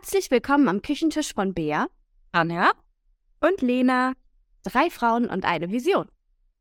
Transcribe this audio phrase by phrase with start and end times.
[0.00, 1.88] Herzlich willkommen am Küchentisch von Bea,
[2.30, 2.70] Anja
[3.40, 4.12] und Lena.
[4.62, 6.06] Drei Frauen und eine Vision.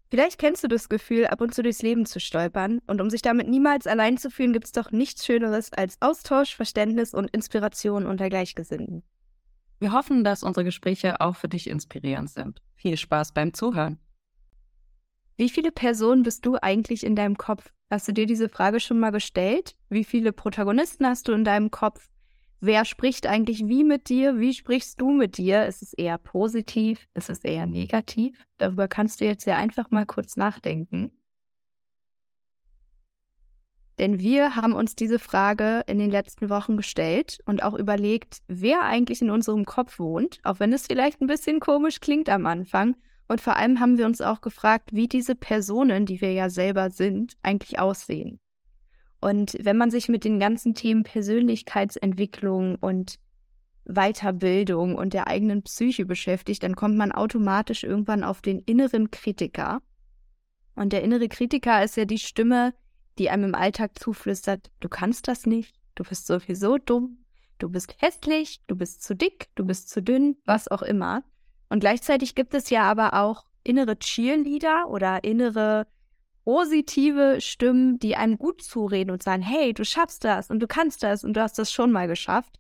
[0.10, 2.82] Vielleicht kennst du das Gefühl, ab und zu durchs Leben zu stolpern.
[2.88, 6.56] Und um sich damit niemals allein zu fühlen, gibt es doch nichts Schöneres als Austausch,
[6.56, 9.04] Verständnis und Inspiration unter Gleichgesinnten.
[9.78, 12.64] Wir hoffen, dass unsere Gespräche auch für dich inspirierend sind.
[12.74, 14.00] Viel Spaß beim Zuhören.
[15.36, 17.72] Wie viele Personen bist du eigentlich in deinem Kopf?
[17.92, 19.76] Hast du dir diese Frage schon mal gestellt?
[19.90, 22.10] Wie viele Protagonisten hast du in deinem Kopf?
[22.60, 24.40] Wer spricht eigentlich wie mit dir?
[24.40, 25.66] Wie sprichst du mit dir?
[25.66, 27.08] Ist es eher positiv?
[27.14, 28.46] Ist es eher negativ?
[28.58, 31.12] Darüber kannst du jetzt ja einfach mal kurz nachdenken.
[34.00, 38.84] Denn wir haben uns diese Frage in den letzten Wochen gestellt und auch überlegt, wer
[38.84, 42.96] eigentlich in unserem Kopf wohnt, auch wenn es vielleicht ein bisschen komisch klingt am Anfang.
[43.28, 46.92] Und vor allem haben wir uns auch gefragt, wie diese Personen, die wir ja selber
[46.92, 48.40] sind, eigentlich aussehen.
[49.20, 53.20] Und wenn man sich mit den ganzen Themen Persönlichkeitsentwicklung und
[53.86, 59.82] Weiterbildung und der eigenen Psyche beschäftigt, dann kommt man automatisch irgendwann auf den inneren Kritiker.
[60.76, 62.74] Und der innere Kritiker ist ja die Stimme,
[63.18, 67.26] die einem im Alltag zuflüstert, du kannst das nicht, du bist sowieso dumm,
[67.58, 71.24] du bist hässlich, du bist zu dick, du bist zu dünn, was auch immer.
[71.70, 75.88] Und gleichzeitig gibt es ja aber auch innere Cheerleader oder innere
[76.48, 81.04] positive Stimmen, die einem gut zureden und sagen, hey, du schaffst das und du kannst
[81.04, 82.58] das und du hast das schon mal geschafft.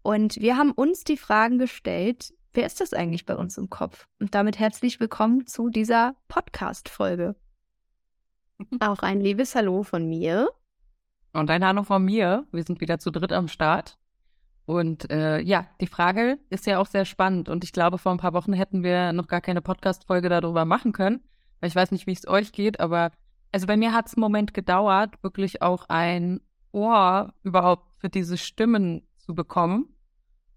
[0.00, 4.08] Und wir haben uns die Fragen gestellt, wer ist das eigentlich bei uns im Kopf?
[4.20, 7.36] Und damit herzlich willkommen zu dieser Podcast-Folge.
[8.80, 10.48] Auch ein liebes Hallo von mir.
[11.34, 12.46] Und ein Hallo von mir.
[12.52, 13.98] Wir sind wieder zu dritt am Start.
[14.64, 17.50] Und äh, ja, die Frage ist ja auch sehr spannend.
[17.50, 20.92] Und ich glaube, vor ein paar Wochen hätten wir noch gar keine Podcast-Folge darüber machen
[20.92, 21.22] können.
[21.60, 23.12] Weil ich weiß nicht, wie es euch geht, aber
[23.56, 28.36] also bei mir hat es einen Moment gedauert, wirklich auch ein Ohr überhaupt für diese
[28.36, 29.96] Stimmen zu bekommen,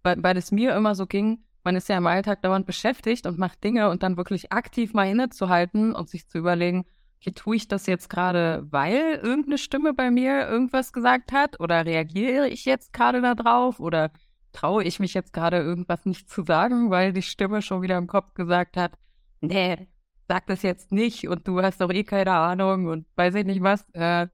[0.04, 3.40] weil, weil es mir immer so ging, man ist ja im Alltag dauernd beschäftigt und
[3.40, 6.84] macht Dinge und dann wirklich aktiv mal innezuhalten und sich zu überlegen,
[7.22, 11.86] okay, tue ich das jetzt gerade, weil irgendeine Stimme bei mir irgendwas gesagt hat oder
[11.86, 14.12] reagiere ich jetzt gerade darauf oder
[14.52, 18.08] traue ich mich jetzt gerade irgendwas nicht zu sagen, weil die Stimme schon wieder im
[18.08, 18.92] Kopf gesagt hat,
[19.40, 19.88] nee,
[20.30, 23.64] sag das jetzt nicht und du hast doch eh keine Ahnung und weiß ich nicht
[23.64, 23.84] was.
[23.94, 24.28] Äh,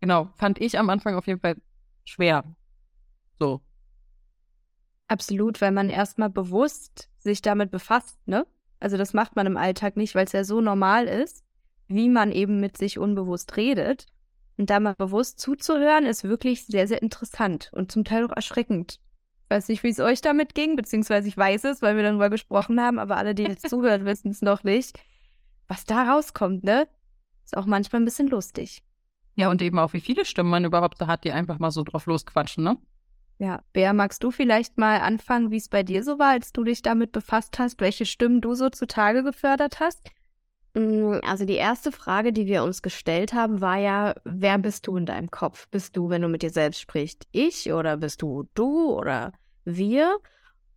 [0.00, 1.56] genau, fand ich am Anfang auf jeden Fall
[2.04, 2.44] schwer.
[3.38, 3.60] So.
[5.08, 8.46] Absolut, weil man erstmal bewusst sich damit befasst, ne?
[8.78, 11.44] Also das macht man im Alltag nicht, weil es ja so normal ist,
[11.88, 14.06] wie man eben mit sich unbewusst redet.
[14.56, 19.00] Und da mal bewusst zuzuhören, ist wirklich sehr, sehr interessant und zum Teil auch erschreckend.
[19.44, 22.30] Ich weiß nicht, wie es euch damit ging, beziehungsweise ich weiß es, weil wir darüber
[22.30, 24.96] gesprochen haben, aber alle, die jetzt zuhören, wissen es noch nicht
[25.70, 26.88] was da rauskommt, ne?
[27.44, 28.82] Ist auch manchmal ein bisschen lustig.
[29.36, 31.84] Ja, und eben auch, wie viele Stimmen man überhaupt da hat, die einfach mal so
[31.84, 32.76] drauf losquatschen, ne?
[33.38, 36.64] Ja, Bea, magst du vielleicht mal anfangen, wie es bei dir so war, als du
[36.64, 40.10] dich damit befasst hast, welche Stimmen du so zutage gefördert hast?
[40.74, 44.96] Mm, also die erste Frage, die wir uns gestellt haben, war ja, wer bist du
[44.96, 45.68] in deinem Kopf?
[45.70, 49.32] Bist du, wenn du mit dir selbst sprichst, ich oder bist du du oder
[49.64, 50.18] wir?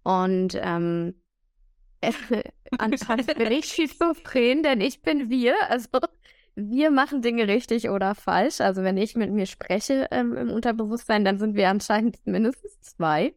[0.03, 1.15] Und ähm,
[2.77, 5.55] Anscheinend bin ich schizophren, denn ich bin wir.
[5.69, 5.87] Also
[6.55, 8.61] wir machen Dinge richtig oder falsch.
[8.61, 13.33] Also wenn ich mit mir spreche ähm, im Unterbewusstsein, dann sind wir anscheinend mindestens zwei.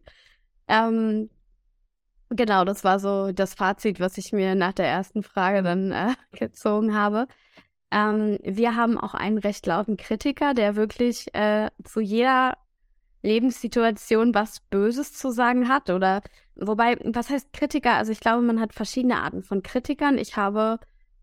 [0.69, 1.31] Ähm,
[2.31, 6.15] genau, das war so das Fazit, was ich mir nach der ersten Frage dann äh,
[6.39, 7.27] gezogen habe.
[7.91, 12.59] Ähm, wir haben auch einen recht lauten Kritiker, der wirklich äh, zu jeder
[13.23, 16.23] Lebenssituation was Böses zu sagen hat oder
[16.55, 17.95] wobei, was heißt Kritiker?
[17.95, 20.19] Also ich glaube, man hat verschiedene Arten von Kritikern.
[20.19, 20.79] Ich habe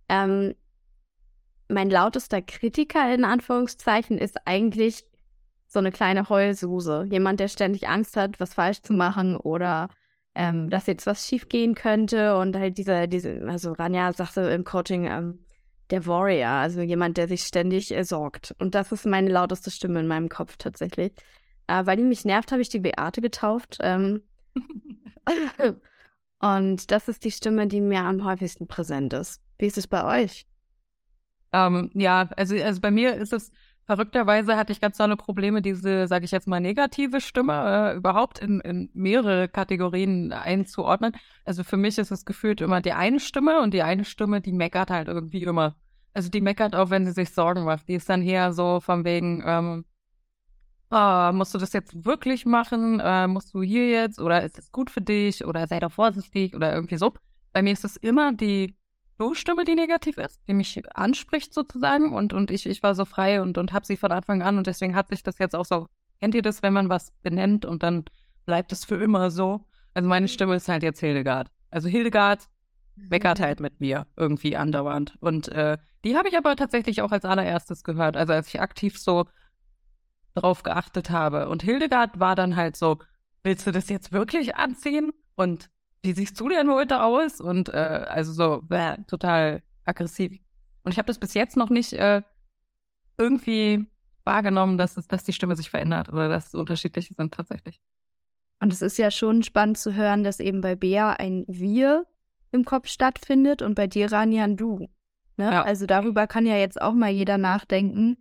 [0.10, 0.56] ähm,
[1.70, 5.06] mein lautester Kritiker in Anführungszeichen ist eigentlich
[5.68, 7.06] so eine kleine Heulsuse.
[7.10, 9.90] Jemand, der ständig Angst hat, was falsch zu machen oder
[10.36, 14.64] ähm, dass jetzt was schief gehen könnte und halt dieser, diese, also Ranja sagte im
[14.64, 15.46] Coaching, ähm,
[15.90, 18.56] der Warrior, also jemand, der sich ständig äh, sorgt.
[18.60, 21.14] Und das ist meine lauteste Stimme in meinem Kopf tatsächlich.
[21.68, 23.78] Äh, weil die mich nervt, habe ich die Beate getauft.
[23.82, 24.22] Ähm,
[26.40, 29.42] und das ist die Stimme, die mir am häufigsten präsent ist.
[29.58, 30.46] Wie ist es bei euch?
[31.54, 33.52] Ähm, ja, also, also bei mir ist es
[33.86, 38.40] verrückterweise hatte ich ganz tolle Probleme, diese, sage ich jetzt mal, negative Stimme äh, überhaupt
[38.40, 41.14] in, in mehrere Kategorien einzuordnen.
[41.46, 44.54] Also für mich ist es gefühlt immer die eine Stimme und die eine Stimme, die
[44.54, 45.76] meckert halt irgendwie immer.
[46.14, 47.88] Also die meckert auch, wenn sie sich Sorgen macht.
[47.88, 49.86] Die ist dann eher so von wegen, ähm,
[50.94, 53.00] oh, musst du das jetzt wirklich machen?
[53.00, 54.20] Äh, musst du hier jetzt?
[54.20, 55.46] Oder ist es gut für dich?
[55.46, 56.56] Oder sei doch vorsichtig?
[56.56, 57.14] Oder irgendwie so.
[57.52, 58.76] Bei mir ist es immer die
[59.34, 62.14] stimme die negativ ist, die mich anspricht sozusagen.
[62.14, 64.58] Und, und ich, ich war so frei und, und habe sie von Anfang an.
[64.58, 65.88] Und deswegen hat sich das jetzt auch so,
[66.20, 68.04] kennt ihr das, wenn man was benennt und dann
[68.46, 69.66] bleibt es für immer so.
[69.94, 71.50] Also meine Stimme ist halt jetzt Hildegard.
[71.70, 72.50] Also Hildegard
[72.96, 75.16] meckert halt mit mir irgendwie andauernd.
[75.20, 78.18] Und äh, die habe ich aber tatsächlich auch als allererstes gehört.
[78.18, 79.26] Also als ich aktiv so
[80.36, 81.50] drauf geachtet habe.
[81.50, 83.00] Und Hildegard war dann halt so,
[83.44, 85.12] willst du das jetzt wirklich anziehen?
[85.36, 85.70] Und
[86.02, 87.40] wie siehst du denn heute aus?
[87.40, 90.40] Und äh, also so bäh, total aggressiv.
[90.84, 92.22] Und ich habe das bis jetzt noch nicht äh,
[93.18, 93.86] irgendwie
[94.26, 97.80] wahrgenommen, dass, es, dass die Stimme sich verändert oder dass es unterschiedliche sind tatsächlich.
[98.60, 102.06] Und es ist ja schon spannend zu hören, dass eben bei Bea ein Wir
[102.52, 104.88] im Kopf stattfindet und bei dir, Rania, ein Du.
[105.38, 105.52] Ne?
[105.52, 105.64] Ja.
[105.64, 108.18] Also darüber kann ja jetzt auch mal jeder nachdenken.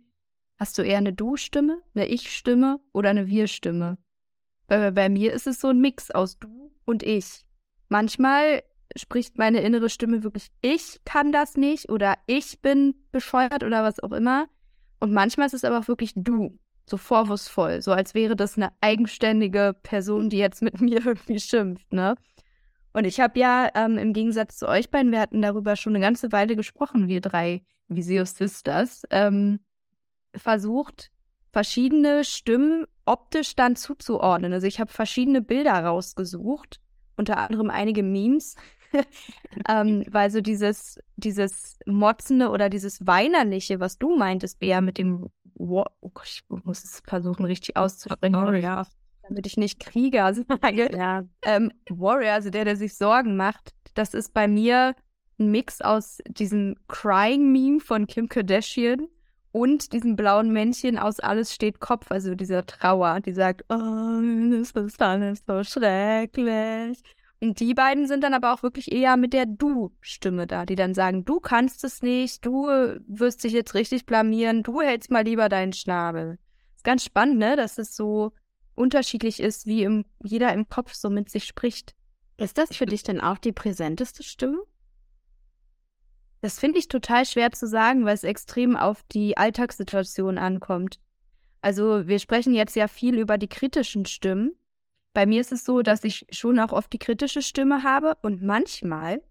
[0.57, 3.97] Hast du eher eine Du-Stimme, eine Ich-Stimme oder eine Wir-Stimme?
[4.67, 7.45] Bei, bei mir ist es so ein Mix aus Du und Ich.
[7.89, 8.63] Manchmal
[8.95, 13.99] spricht meine innere Stimme wirklich, ich kann das nicht oder ich bin bescheuert oder was
[13.99, 14.47] auch immer.
[14.99, 18.71] Und manchmal ist es aber auch wirklich du, so vorwurfsvoll, so als wäre das eine
[18.81, 22.15] eigenständige Person, die jetzt mit mir irgendwie schimpft, ne?
[22.95, 26.03] Und ich habe ja ähm, im Gegensatz zu euch beiden, wir hatten darüber schon eine
[26.03, 29.59] ganze Weile gesprochen, wir drei Viseus Sisters, ähm,
[30.35, 31.11] versucht,
[31.51, 34.53] verschiedene Stimmen optisch dann zuzuordnen.
[34.53, 36.79] Also ich habe verschiedene Bilder rausgesucht,
[37.17, 38.55] unter anderem einige Memes,
[39.69, 45.29] ähm, weil so dieses, dieses Motzende oder dieses Weinerliche, was du meintest, Bea, mit dem
[45.55, 48.35] oh Gott, ich muss es versuchen, richtig auszusprechen.
[48.35, 48.87] Warrior.
[49.27, 50.89] Damit ich nicht Krieger sage.
[50.97, 51.23] ja.
[51.43, 54.95] ähm, Warrior, also der, der sich Sorgen macht, das ist bei mir
[55.39, 59.07] ein Mix aus diesem Crying-Meme von Kim Kardashian
[59.53, 64.19] und diesem blauen Männchen aus Alles steht Kopf, also dieser Trauer, die sagt, oh,
[64.51, 66.99] das ist alles so schrecklich.
[67.39, 70.95] Und die beiden sind dann aber auch wirklich eher mit der Du-Stimme da, die dann
[70.95, 72.65] sagen, du kannst es nicht, du
[73.07, 76.39] wirst dich jetzt richtig blamieren, du hältst mal lieber deinen Schnabel.
[76.75, 78.31] Ist ganz spannend, ne, dass es so
[78.73, 81.93] unterschiedlich ist, wie im, jeder im Kopf so mit sich spricht.
[82.37, 84.63] Ist das für dich denn auch die präsenteste Stimme?
[86.43, 90.99] Das finde ich total schwer zu sagen, weil es extrem auf die Alltagssituation ankommt.
[91.61, 94.51] Also wir sprechen jetzt ja viel über die kritischen Stimmen,
[95.13, 98.41] bei mir ist es so, dass ich schon auch oft die kritische Stimme habe und
[98.41, 99.21] manchmal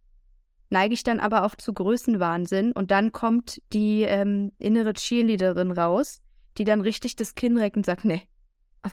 [0.70, 6.22] neige ich dann aber auch zu Größenwahnsinn und dann kommt die ähm, innere Cheerleaderin raus,
[6.56, 8.22] die dann richtig das Kinn reckt und sagt, nee,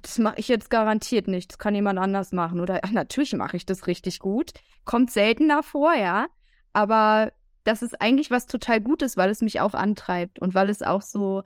[0.02, 3.56] das mache ich jetzt garantiert nicht, das kann jemand anders machen oder ach, natürlich mache
[3.56, 4.52] ich das richtig gut.
[4.84, 6.28] Kommt seltener vor, ja,
[6.74, 7.32] aber
[7.64, 11.02] das ist eigentlich was total Gutes, weil es mich auch antreibt und weil es auch
[11.02, 11.44] so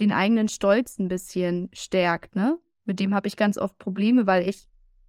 [0.00, 2.58] den eigenen Stolz ein bisschen stärkt, ne?
[2.84, 4.66] Mit dem habe ich ganz oft Probleme, weil ich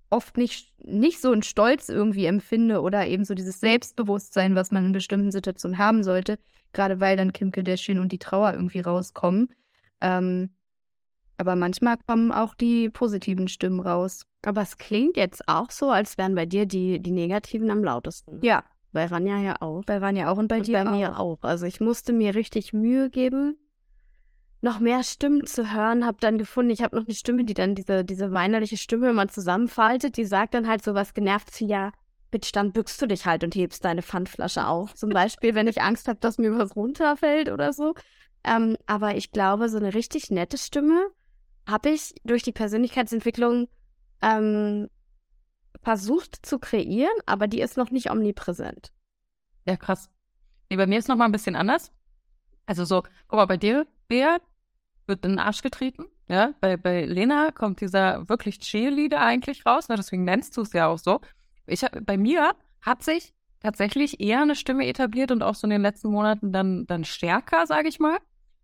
[0.09, 4.86] oft nicht, nicht so einen Stolz irgendwie empfinde oder eben so dieses Selbstbewusstsein, was man
[4.86, 6.39] in bestimmten Situationen haben sollte,
[6.74, 9.50] gerade weil dann Kim Kardashian und die Trauer irgendwie rauskommen.
[10.01, 10.50] Ähm,
[11.38, 14.25] aber manchmal kommen auch die positiven Stimmen raus.
[14.44, 18.39] Aber es klingt jetzt auch so, als wären bei dir die, die negativen am lautesten.
[18.42, 18.63] Ja.
[18.91, 19.83] Bei Ranja ja auch.
[19.86, 21.39] Bei Ranja auch und bei und dir bei mir auch.
[21.41, 23.57] Also ich musste mir richtig Mühe geben,
[24.62, 27.75] noch mehr Stimmen zu hören, habe dann gefunden, ich habe noch eine Stimme, die dann
[27.75, 31.68] diese, diese weinerliche Stimme, wenn man zusammenfaltet, die sagt dann halt so was genervt wie,
[31.68, 31.91] ja,
[32.31, 34.94] Bitch, dann bückst du dich halt und hebst deine Pfandflasche auf.
[34.94, 37.95] Zum Beispiel, wenn ich Angst habe, dass mir was runterfällt oder so.
[38.44, 41.07] Ähm, aber ich glaube, so eine richtig nette Stimme
[41.68, 43.68] habe ich durch die Persönlichkeitsentwicklung
[44.21, 44.90] ähm,
[45.81, 48.92] versucht zu kreieren, aber die ist noch nicht omnipräsent.
[49.66, 50.09] Ja, krass.
[50.69, 51.92] Nee, bei mir ist noch mal ein bisschen anders.
[52.66, 54.38] Also so, guck mal, bei dir, Bea,
[55.07, 56.06] wird in den Arsch getreten.
[56.28, 59.95] Ja, bei, bei Lena kommt dieser wirklich Cheerleader eigentlich raus, ne?
[59.95, 61.21] deswegen nennst du es ja auch so.
[61.66, 65.81] Ich, bei mir hat sich tatsächlich eher eine Stimme etabliert und auch so in den
[65.81, 68.19] letzten Monaten dann, dann stärker, sage ich mal,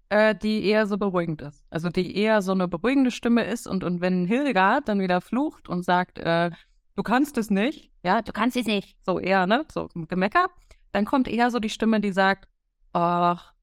[0.10, 1.64] äh, die eher so beruhigend ist.
[1.70, 5.68] Also die eher so eine beruhigende Stimme ist und, und wenn Hildegard dann wieder flucht
[5.68, 6.52] und sagt, äh,
[6.96, 10.48] du kannst es nicht, ja, du kannst es nicht, so eher, ne, so Gemecker,
[10.92, 12.48] dann kommt eher so die Stimme, die sagt,
[12.94, 13.54] ach,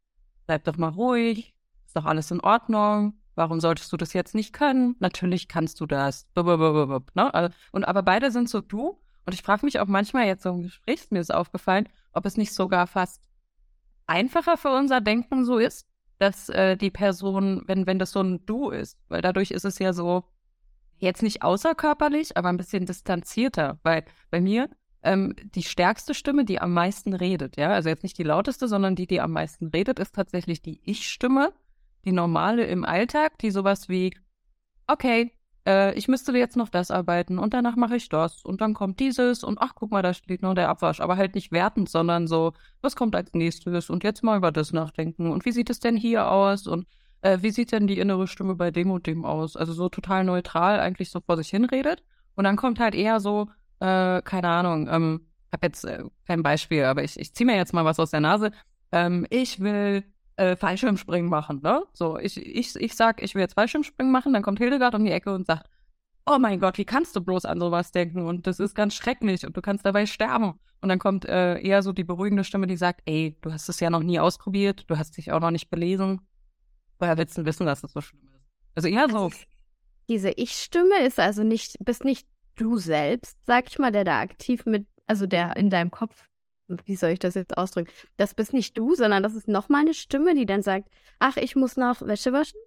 [0.46, 1.54] bleib doch mal ruhig,
[1.86, 3.14] ist doch alles in Ordnung.
[3.34, 4.96] Warum solltest du das jetzt nicht können?
[4.98, 6.26] Natürlich kannst du das.
[6.34, 7.34] Ne?
[7.34, 8.98] Also, und aber beide sind so du.
[9.24, 12.36] Und ich frage mich auch manchmal jetzt so im Gespräch, mir ist aufgefallen, ob es
[12.36, 13.22] nicht sogar fast
[14.06, 15.86] einfacher für unser Denken so ist,
[16.18, 19.78] dass äh, die Person, wenn, wenn das so ein Du ist, weil dadurch ist es
[19.78, 20.24] ja so,
[21.02, 24.70] jetzt nicht außerkörperlich, aber ein bisschen distanzierter, weil bei mir
[25.02, 28.94] ähm, die stärkste Stimme, die am meisten redet, ja, also jetzt nicht die lauteste, sondern
[28.94, 31.52] die, die am meisten redet, ist tatsächlich die Ich-Stimme
[32.04, 34.14] die normale im Alltag, die sowas wie,
[34.86, 35.32] okay,
[35.66, 39.00] äh, ich müsste jetzt noch das arbeiten und danach mache ich das und dann kommt
[39.00, 42.26] dieses und ach, guck mal, da steht noch der Abwasch, aber halt nicht wertend, sondern
[42.26, 45.80] so, was kommt als nächstes und jetzt mal über das nachdenken und wie sieht es
[45.80, 46.86] denn hier aus und
[47.22, 49.56] äh, wie sieht denn die innere Stimme bei dem und dem aus?
[49.56, 52.02] Also so total neutral eigentlich so vor sich hin redet
[52.34, 53.48] Und dann kommt halt eher so,
[53.80, 57.72] äh, keine Ahnung, ähm, habe jetzt äh, kein Beispiel, aber ich, ich ziehe mir jetzt
[57.74, 58.52] mal was aus der Nase.
[58.92, 60.04] Ähm, ich will
[60.36, 61.82] äh, Fallschirmspringen machen, ne?
[61.92, 65.12] So, ich, ich, ich sag, ich will jetzt Fallschirmspringen machen, dann kommt Hildegard um die
[65.12, 65.68] Ecke und sagt,
[66.26, 68.26] oh mein Gott, wie kannst du bloß an sowas denken?
[68.26, 70.54] Und das ist ganz schrecklich und du kannst dabei sterben.
[70.80, 73.80] Und dann kommt äh, eher so die beruhigende Stimme, die sagt, ey, du hast es
[73.80, 76.20] ja noch nie ausprobiert, du hast dich auch noch nicht belesen.
[77.02, 78.46] Woher willst du wissen, dass das so schlimm ist?
[78.76, 79.32] Also eher so.
[80.08, 84.66] Diese Ich-Stimme ist also nicht, bist nicht du selbst, sag ich mal, der da aktiv
[84.66, 86.28] mit, also der in deinem Kopf,
[86.84, 87.90] wie soll ich das jetzt ausdrücken?
[88.18, 91.56] Das bist nicht du, sondern das ist nochmal eine Stimme, die dann sagt, ach, ich
[91.56, 92.60] muss noch Wäsche waschen.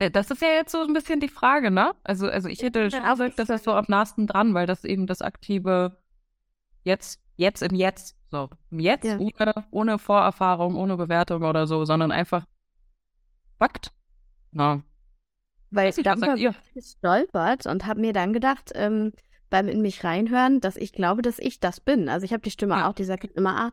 [0.00, 1.94] Äh, das ist ja jetzt so ein bisschen die Frage, ne?
[2.04, 5.06] Also, also ich hätte schon gesagt, das ist so am nahesten dran, weil das eben
[5.06, 5.96] das aktive
[6.82, 9.16] jetzt, jetzt im Jetzt, so im Jetzt, ja.
[9.18, 12.44] ohne, ohne Vorerfahrung, ohne Bewertung oder so, sondern einfach
[13.58, 13.92] Fakt.
[14.52, 14.82] Na,
[15.74, 19.12] weil ich habe gestolpert und habe mir dann gedacht, ähm,
[19.50, 22.08] beim in mich reinhören, dass ich glaube, dass ich das bin.
[22.08, 22.88] Also ich habe die Stimme ja.
[22.88, 23.72] auch, die sagt immer, ah,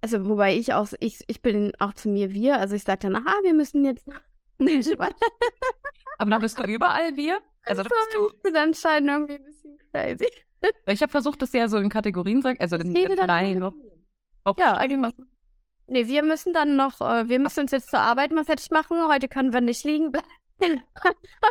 [0.00, 3.16] also wobei ich auch, ich, ich bin auch zu mir wir, also ich sage dann,
[3.16, 4.06] ah, wir müssen jetzt.
[6.18, 7.40] Aber dann bist du überall wir?
[7.64, 8.30] Also das bist du.
[8.42, 10.28] bin anscheinend irgendwie ein bisschen crazy.
[10.86, 13.72] Ich habe versucht, das ja so in Kategorien zu sagen, also den kleinen.
[14.58, 15.12] Ja, eigentlich.
[15.88, 18.98] Nee, wir müssen dann noch, äh, wir müssen uns jetzt zur Arbeit mal fertig machen.
[19.08, 20.26] Heute können wir nicht liegen bleiben.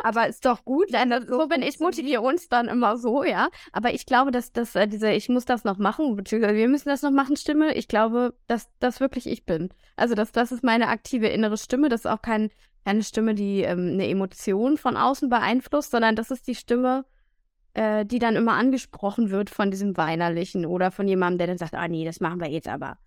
[0.02, 0.90] aber ist doch gut.
[0.90, 3.48] Nein, das, so bin ich, motiviere uns dann immer so, ja.
[3.72, 6.88] Aber ich glaube, dass, dass äh, diese Ich muss das noch machen, beziehungsweise wir müssen
[6.88, 9.70] das noch machen, Stimme, ich glaube, dass das wirklich ich bin.
[9.96, 11.88] Also das, das ist meine aktive innere Stimme.
[11.88, 12.50] Das ist auch kein,
[12.84, 17.04] keine Stimme, die ähm, eine Emotion von außen beeinflusst, sondern das ist die Stimme,
[17.74, 21.74] äh, die dann immer angesprochen wird von diesem Weinerlichen oder von jemandem, der dann sagt,
[21.74, 22.98] ah nee, das machen wir jetzt aber.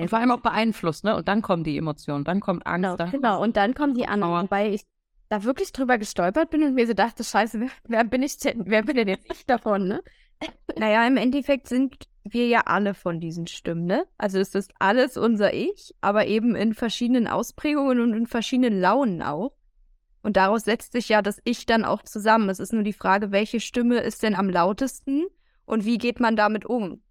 [0.00, 1.16] Und vor allem auch beeinflusst, ne?
[1.16, 2.98] Und dann kommen die Emotionen, dann kommt Angst.
[2.98, 3.42] Genau, genau.
[3.42, 4.44] und dann kommen die anderen.
[4.44, 4.82] Wobei ich
[5.28, 8.64] da wirklich drüber gestolpert bin und mir so dachte, scheiße, wer, wer bin ich denn,
[8.66, 10.02] wer bin denn jetzt ich davon, ne?
[10.76, 14.04] Naja, im Endeffekt sind wir ja alle von diesen Stimmen, ne?
[14.18, 19.22] Also es ist alles unser Ich, aber eben in verschiedenen Ausprägungen und in verschiedenen Launen
[19.22, 19.52] auch.
[20.22, 22.48] Und daraus setzt sich ja das Ich dann auch zusammen.
[22.48, 25.24] Es ist nur die Frage, welche Stimme ist denn am lautesten
[25.64, 27.02] und wie geht man damit um?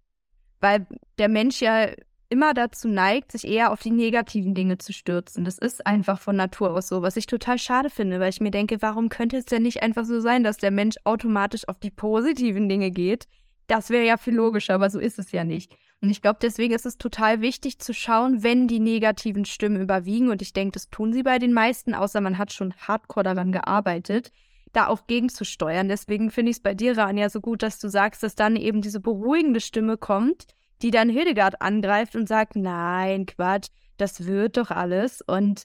[0.60, 0.86] Weil
[1.18, 1.88] der Mensch ja
[2.32, 5.44] immer dazu neigt, sich eher auf die negativen Dinge zu stürzen.
[5.44, 8.50] Das ist einfach von Natur aus so, was ich total schade finde, weil ich mir
[8.50, 11.90] denke, warum könnte es denn nicht einfach so sein, dass der Mensch automatisch auf die
[11.90, 13.28] positiven Dinge geht?
[13.66, 15.76] Das wäre ja viel logischer, aber so ist es ja nicht.
[16.00, 20.30] Und ich glaube, deswegen ist es total wichtig zu schauen, wenn die negativen Stimmen überwiegen.
[20.30, 23.52] Und ich denke, das tun sie bei den meisten, außer man hat schon hardcore daran
[23.52, 24.32] gearbeitet,
[24.72, 25.88] da auch gegenzusteuern.
[25.88, 28.80] Deswegen finde ich es bei dir, Rania, so gut, dass du sagst, dass dann eben
[28.80, 30.46] diese beruhigende Stimme kommt,
[30.82, 35.22] die dann Hildegard angreift und sagt, nein, Quatsch, das wird doch alles.
[35.22, 35.62] Und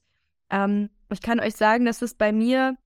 [0.49, 2.77] ähm, ich kann euch sagen, dass es bei mir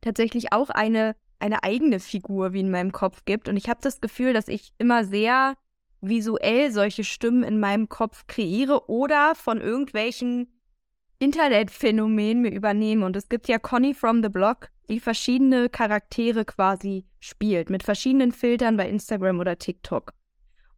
[0.00, 3.48] tatsächlich auch eine, eine eigene Figur wie in meinem Kopf gibt.
[3.48, 5.54] Und ich habe das Gefühl, dass ich immer sehr
[6.00, 10.48] visuell solche Stimmen in meinem Kopf kreiere oder von irgendwelchen
[11.18, 13.04] Internetphänomenen mir übernehme.
[13.04, 18.32] Und es gibt ja Conny from the Block, die verschiedene Charaktere quasi spielt, mit verschiedenen
[18.32, 20.14] Filtern bei Instagram oder TikTok.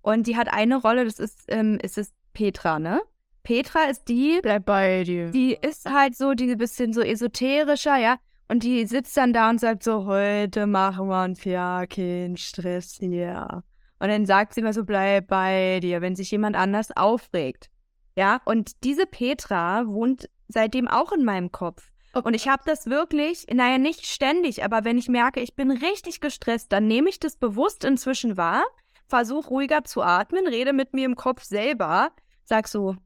[0.02, 3.00] Und die hat eine Rolle, das ist, ähm, ist es Petra, ne?
[3.44, 4.40] Petra ist die.
[4.42, 5.30] Bleib bei dir.
[5.30, 8.18] Die ist halt so, die ein bisschen so esoterischer, ja.
[8.48, 12.96] Und die sitzt dann da und sagt so, heute machen wir uns ja keinen Stress
[13.00, 13.62] hier.
[13.98, 17.70] Und dann sagt sie immer so, bleib bei dir, wenn sich jemand anders aufregt.
[18.16, 21.90] Ja, und diese Petra wohnt seitdem auch in meinem Kopf.
[22.12, 22.28] Okay.
[22.28, 26.20] Und ich habe das wirklich, naja, nicht ständig, aber wenn ich merke, ich bin richtig
[26.20, 28.64] gestresst, dann nehme ich das bewusst inzwischen wahr
[29.12, 32.12] versuch ruhiger zu atmen, rede mit mir im Kopf selber,
[32.44, 32.96] sag so.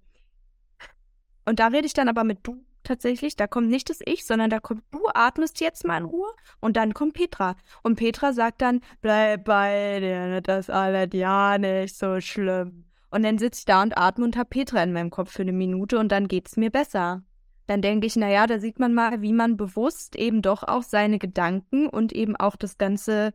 [1.44, 3.34] Und da rede ich dann aber mit du tatsächlich.
[3.34, 6.28] Da kommt nicht das Ich, sondern da kommt du atmest jetzt mal in Ruhe
[6.60, 7.56] und dann kommt Petra.
[7.82, 12.84] Und Petra sagt dann, bleib bei dir, das alles ja nicht so schlimm.
[13.10, 15.52] Und dann sitze ich da und atme und habe Petra in meinem Kopf für eine
[15.52, 17.24] Minute und dann geht es mir besser.
[17.66, 21.18] Dann denke ich, naja, da sieht man mal, wie man bewusst eben doch auch seine
[21.18, 23.34] Gedanken und eben auch das ganze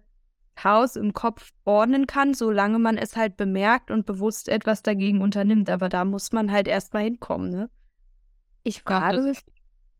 [0.61, 5.71] Chaos im Kopf ordnen kann, solange man es halt bemerkt und bewusst etwas dagegen unternimmt.
[5.71, 7.69] Aber da muss man halt erstmal hinkommen, ne?
[8.61, 9.39] Ich frage mich,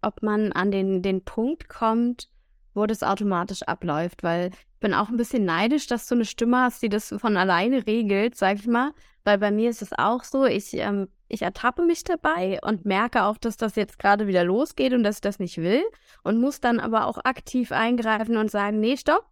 [0.04, 2.30] ob man an den, den Punkt kommt,
[2.76, 6.60] wo das automatisch abläuft, weil ich bin auch ein bisschen neidisch, dass du eine Stimme
[6.60, 8.92] hast, die das von alleine regelt, sag ich mal.
[9.24, 13.24] Weil bei mir ist es auch so, ich, ähm, ich ertappe mich dabei und merke
[13.24, 15.82] auch, dass das jetzt gerade wieder losgeht und dass ich das nicht will
[16.24, 19.26] und muss dann aber auch aktiv eingreifen und sagen, nee, stopp,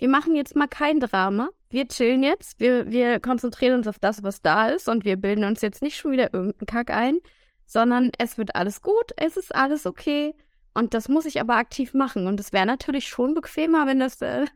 [0.00, 1.50] wir machen jetzt mal kein Drama.
[1.68, 2.58] Wir chillen jetzt.
[2.58, 5.96] Wir, wir konzentrieren uns auf das, was da ist und wir bilden uns jetzt nicht
[5.98, 7.18] schon wieder irgendeinen Kack ein,
[7.66, 10.34] sondern es wird alles gut, es ist alles okay.
[10.72, 12.26] Und das muss ich aber aktiv machen.
[12.26, 14.46] Und es wäre natürlich schon bequemer, wenn das, äh,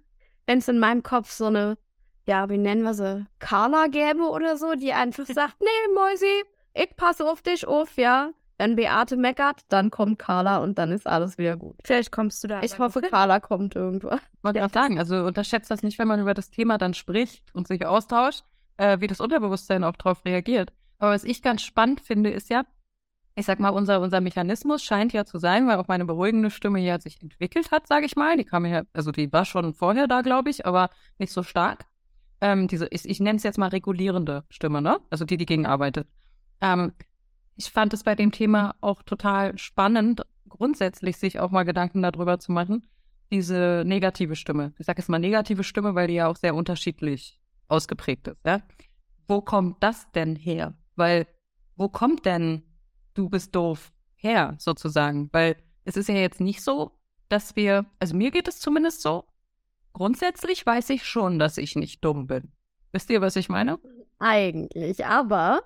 [0.47, 1.77] wenn es in meinem Kopf so eine,
[2.27, 6.97] ja, wie nennen wir sie, Carla gäbe oder so, die einfach sagt, nee, Mäusi, ich
[6.97, 8.31] passe auf dich auf, ja.
[8.57, 11.77] Wenn Beate meckert, dann kommt Carla und dann ist alles wieder gut.
[11.85, 12.63] Vielleicht kommst du da.
[12.63, 14.21] Ich hoffe, Carla kommt irgendwann.
[14.43, 17.43] Wollte ich auch sagen, also unterschätzt das nicht, wenn man über das Thema dann spricht
[17.53, 18.45] und sich austauscht,
[18.77, 20.73] äh, wie das Unterbewusstsein auch darauf reagiert.
[20.99, 22.65] Aber was ich ganz spannend finde, ist ja,
[23.35, 26.79] ich sag mal, unser, unser Mechanismus scheint ja zu sein, weil auch meine beruhigende Stimme
[26.79, 28.37] ja sich entwickelt hat, sage ich mal.
[28.37, 31.87] Die kam ja, also die war schon vorher da, glaube ich, aber nicht so stark.
[32.41, 35.01] Ähm, diese, ich, ich nenne es jetzt mal regulierende Stimme, ne?
[35.11, 36.07] Also die, die gegenarbeitet.
[36.61, 36.93] Ähm,
[37.57, 42.39] ich fand es bei dem Thema auch total spannend, grundsätzlich sich auch mal Gedanken darüber
[42.39, 42.87] zu machen,
[43.31, 44.73] diese negative Stimme.
[44.79, 48.39] Ich sage jetzt mal negative Stimme, weil die ja auch sehr unterschiedlich ausgeprägt ist.
[48.45, 48.63] Ja?
[49.27, 50.75] Wo kommt das denn her?
[50.97, 51.27] Weil,
[51.77, 52.63] wo kommt denn
[53.15, 55.29] du bist doof her, sozusagen?
[55.33, 56.93] Weil es ist ja jetzt nicht so,
[57.29, 59.25] dass wir, also mir geht es zumindest so,
[59.93, 62.53] grundsätzlich weiß ich schon, dass ich nicht dumm bin.
[62.93, 63.79] Wisst ihr, was ich meine?
[64.19, 65.63] Eigentlich, aber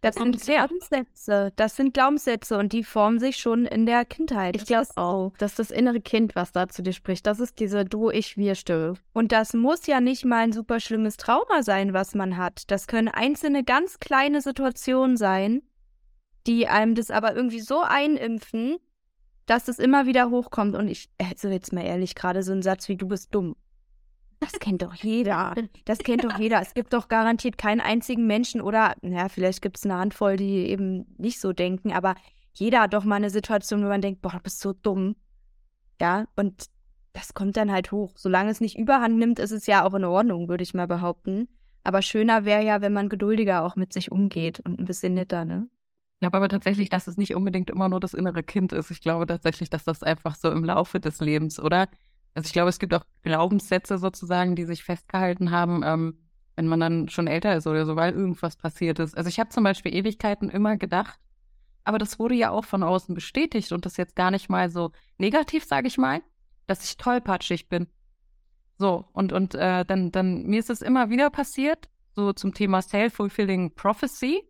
[0.00, 1.52] das sind Glaubenssätze.
[1.56, 4.56] Das sind Glaubenssätze und die formen sich schon in der Kindheit.
[4.56, 5.32] Ich glaube auch.
[5.38, 7.26] Das ist das innere Kind, was da zu dir spricht.
[7.26, 8.94] Das ist diese Du, ich, wir Stimme.
[9.12, 12.70] Und das muss ja nicht mal ein super schlimmes Trauma sein, was man hat.
[12.70, 15.62] Das können einzelne ganz kleine Situationen sein,
[16.46, 18.78] die einem das aber irgendwie so einimpfen,
[19.46, 20.76] dass es immer wieder hochkommt.
[20.76, 23.56] Und ich, also jetzt mal ehrlich, gerade so ein Satz wie du bist dumm.
[24.40, 25.54] Das kennt doch jeder.
[25.84, 26.60] Das kennt doch jeder.
[26.60, 30.66] Es gibt doch garantiert keinen einzigen Menschen oder, naja, vielleicht gibt es eine Handvoll, die
[30.68, 32.14] eben nicht so denken, aber
[32.54, 35.16] jeder hat doch mal eine Situation, wo man denkt, boah, du bist so dumm.
[36.00, 36.66] Ja, und
[37.12, 38.12] das kommt dann halt hoch.
[38.16, 41.48] Solange es nicht überhand nimmt, ist es ja auch in Ordnung, würde ich mal behaupten.
[41.84, 45.44] Aber schöner wäre ja, wenn man geduldiger auch mit sich umgeht und ein bisschen netter,
[45.44, 45.68] ne?
[46.14, 48.90] Ich glaube aber tatsächlich, dass es nicht unbedingt immer nur das innere Kind ist.
[48.90, 51.88] Ich glaube tatsächlich, dass das einfach so im Laufe des Lebens, oder?
[52.34, 56.18] Also ich glaube, es gibt auch Glaubenssätze sozusagen, die sich festgehalten haben, ähm,
[56.56, 59.16] wenn man dann schon älter ist oder so, weil irgendwas passiert ist.
[59.16, 61.18] Also ich habe zum Beispiel Ewigkeiten immer gedacht,
[61.84, 64.92] aber das wurde ja auch von außen bestätigt und das jetzt gar nicht mal so
[65.18, 66.22] negativ, sage ich mal,
[66.66, 67.88] dass ich tollpatschig bin.
[68.78, 72.82] So, und, und äh, dann, dann, mir ist es immer wieder passiert, so zum Thema
[72.82, 74.42] Self-Fulfilling Prophecy,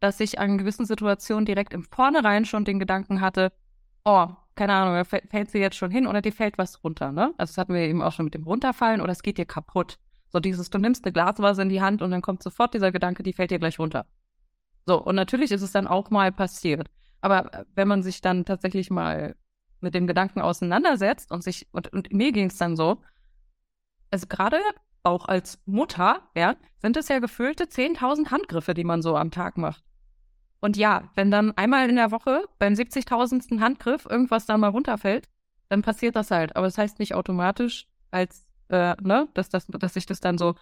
[0.00, 3.52] dass ich an gewissen Situationen direkt im Vornherein schon den Gedanken hatte,
[4.04, 4.28] oh,
[4.60, 7.32] keine Ahnung, da fällt sie jetzt schon hin oder dir fällt was runter, ne?
[7.38, 9.98] Also das hatten wir eben auch schon mit dem Runterfallen oder es geht dir kaputt.
[10.28, 13.22] So dieses, du nimmst eine Glasvase in die Hand und dann kommt sofort dieser Gedanke,
[13.22, 14.04] die fällt dir gleich runter.
[14.84, 16.90] So, und natürlich ist es dann auch mal passiert.
[17.22, 19.34] Aber äh, wenn man sich dann tatsächlich mal
[19.80, 23.00] mit dem Gedanken auseinandersetzt und sich, und, und mir ging es dann so,
[24.10, 24.58] also gerade
[25.02, 29.56] auch als Mutter, ja, sind es ja gefüllte 10.000 Handgriffe, die man so am Tag
[29.56, 29.82] macht.
[30.60, 33.60] Und ja, wenn dann einmal in der Woche beim 70.000.
[33.60, 35.28] Handgriff irgendwas dann mal runterfällt,
[35.68, 36.54] dann passiert das halt.
[36.56, 40.54] Aber das heißt nicht automatisch, als, äh, ne, dass, das, dass sich das dann so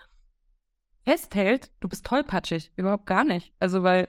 [1.05, 2.73] festhält, du bist tollpatschig.
[2.77, 3.53] Überhaupt gar nicht.
[3.59, 4.09] Also, weil,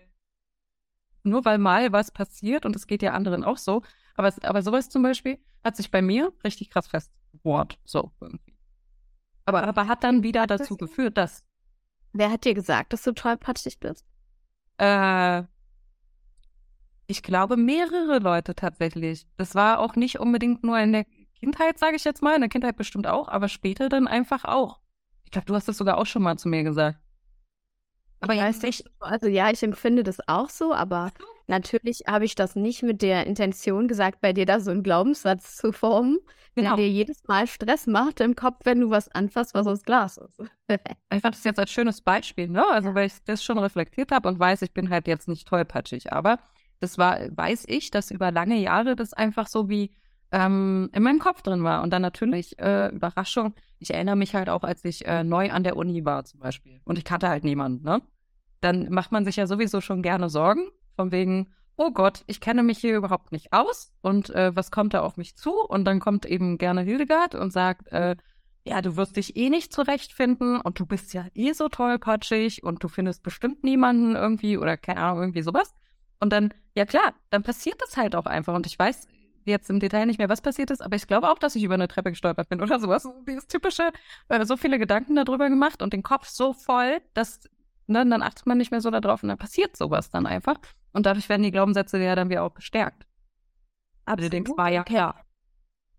[1.23, 3.81] nur weil mal was passiert und es geht ja anderen auch so,
[4.15, 7.79] aber, aber sowas zum Beispiel hat sich bei mir richtig krass festgebohrt.
[7.85, 8.57] So irgendwie.
[9.45, 11.43] Aber, aber hat dann wieder dazu geführt, dass.
[12.11, 14.05] Wer hat dir gesagt, dass du tollpatschig bist?
[14.77, 15.43] Äh,
[17.09, 19.25] ich glaube, mehrere Leute tatsächlich.
[19.35, 21.05] Das war auch nicht unbedingt nur in der
[21.39, 22.35] Kindheit, sage ich jetzt mal.
[22.35, 24.79] In der Kindheit bestimmt auch, aber später dann einfach auch.
[25.23, 26.99] Ich glaube, du hast das sogar auch schon mal zu mir gesagt.
[28.19, 31.11] Aber ja, ich, also ja, ich empfinde das auch so, aber
[31.47, 35.55] natürlich habe ich das nicht mit der Intention gesagt, bei dir da so einen Glaubenssatz
[35.57, 36.19] zu formen,
[36.53, 36.75] genau.
[36.75, 40.17] der dir jedes Mal Stress macht im Kopf, wenn du was anfasst, was aus Glas
[40.17, 40.39] ist.
[40.67, 42.63] ich fand das jetzt als schönes Beispiel, ne?
[42.69, 42.95] Also, ja.
[42.95, 46.39] weil ich das schon reflektiert habe und weiß, ich bin halt jetzt nicht tollpatschig, aber
[46.79, 49.91] das war, weiß ich, dass über lange Jahre das einfach so wie
[50.31, 51.81] ähm, in meinem Kopf drin war.
[51.83, 55.63] Und dann natürlich, äh, Überraschung, ich erinnere mich halt auch, als ich äh, neu an
[55.63, 58.01] der Uni war zum Beispiel und ich kannte halt niemanden, ne?
[58.61, 62.61] Dann macht man sich ja sowieso schon gerne Sorgen, von wegen, oh Gott, ich kenne
[62.61, 65.51] mich hier überhaupt nicht aus und äh, was kommt da auf mich zu?
[65.51, 68.17] Und dann kommt eben gerne Hildegard und sagt, äh,
[68.65, 72.83] ja, du wirst dich eh nicht zurechtfinden und du bist ja eh so tollpatschig und
[72.83, 75.73] du findest bestimmt niemanden irgendwie oder keine Ahnung, irgendwie sowas.
[76.19, 78.55] Und dann, ja klar, dann passiert das halt auch einfach.
[78.55, 79.07] Und ich weiß
[79.43, 81.73] jetzt im Detail nicht mehr, was passiert ist, aber ich glaube auch, dass ich über
[81.73, 83.07] eine Treppe gestolpert bin oder sowas.
[83.27, 83.91] Dieses typische,
[84.29, 87.41] weil so viele Gedanken darüber gemacht und den Kopf so voll, dass
[87.87, 90.55] ne, dann achtet man nicht mehr so darauf und dann passiert sowas dann einfach.
[90.93, 93.05] Und dadurch werden die Glaubenssätze ja dann wieder auch bestärkt.
[94.07, 95.25] Du denkst, war ja klar.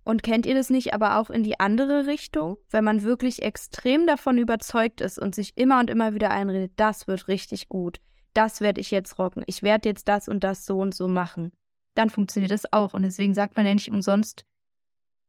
[0.03, 2.57] Und kennt ihr das nicht aber auch in die andere Richtung?
[2.71, 7.07] Wenn man wirklich extrem davon überzeugt ist und sich immer und immer wieder einredet, das
[7.07, 8.01] wird richtig gut
[8.33, 11.53] das werde ich jetzt rocken, ich werde jetzt das und das so und so machen,
[11.95, 12.95] dann funktioniert das auch.
[12.95, 14.45] Und deswegen sagt man ja nicht umsonst,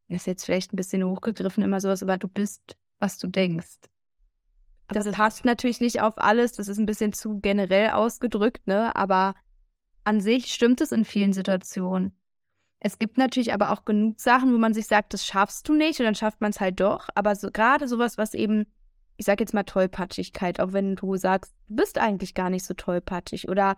[0.07, 3.79] ist jetzt vielleicht ein bisschen hochgegriffen immer sowas, aber du bist was du denkst.
[4.87, 8.95] Das passt natürlich nicht auf alles, das ist ein bisschen zu generell ausgedrückt, ne?
[8.95, 9.35] Aber
[10.03, 12.13] an sich stimmt es in vielen Situationen.
[12.79, 15.99] Es gibt natürlich aber auch genug Sachen, wo man sich sagt, das schaffst du nicht
[15.99, 17.07] und dann schafft man es halt doch.
[17.15, 18.65] Aber so, gerade sowas, was eben,
[19.21, 22.73] ich sag jetzt mal Tollpatschigkeit, auch wenn du sagst, du bist eigentlich gar nicht so
[22.73, 23.75] tollpatschig oder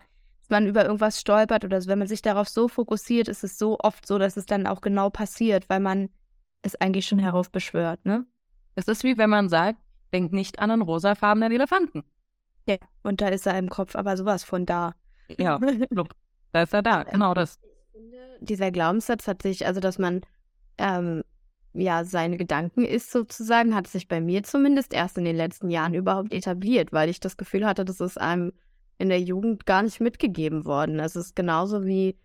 [0.48, 3.76] man über irgendwas stolpert oder so, wenn man sich darauf so fokussiert, ist es so
[3.80, 6.08] oft so, dass es dann auch genau passiert, weil man
[6.62, 8.24] es eigentlich schon heraufbeschwört, ne?
[8.74, 9.78] Es ist wie wenn man sagt,
[10.14, 12.04] denk nicht an einen rosafarbenen Elefanten.
[12.66, 14.94] Ja, und da ist er im Kopf aber sowas von da.
[15.28, 15.58] Ja,
[16.52, 17.60] da ist er da, genau das.
[18.40, 20.22] Dieser Glaubenssatz hat sich, also dass man
[20.78, 21.22] ähm,
[21.74, 25.94] ja seine Gedanken ist sozusagen, hat sich bei mir zumindest erst in den letzten Jahren
[25.94, 28.52] überhaupt etabliert, weil ich das Gefühl hatte, dass es einem
[28.98, 31.00] in der Jugend gar nicht mitgegeben worden.
[31.00, 32.16] Es ist genauso wie